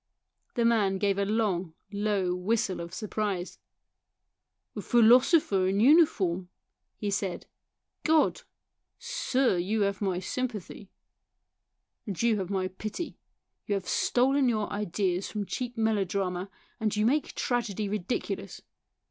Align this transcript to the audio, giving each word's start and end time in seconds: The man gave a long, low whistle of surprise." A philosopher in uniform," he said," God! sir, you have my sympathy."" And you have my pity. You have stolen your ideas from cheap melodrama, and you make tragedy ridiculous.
The 0.55 0.65
man 0.65 0.97
gave 0.97 1.19
a 1.19 1.25
long, 1.25 1.75
low 1.91 2.33
whistle 2.33 2.79
of 2.81 2.91
surprise." 2.91 3.59
A 4.75 4.81
philosopher 4.81 5.67
in 5.67 5.79
uniform," 5.79 6.49
he 6.97 7.11
said," 7.11 7.45
God! 8.11 8.41
sir, 8.97 9.59
you 9.59 9.81
have 9.81 10.01
my 10.01 10.17
sympathy."" 10.17 10.89
And 12.07 12.19
you 12.19 12.39
have 12.39 12.49
my 12.49 12.69
pity. 12.69 13.19
You 13.67 13.75
have 13.75 13.87
stolen 13.87 14.49
your 14.49 14.73
ideas 14.73 15.29
from 15.29 15.45
cheap 15.45 15.77
melodrama, 15.77 16.49
and 16.79 16.95
you 16.95 17.05
make 17.05 17.35
tragedy 17.35 17.87
ridiculous. 17.87 18.59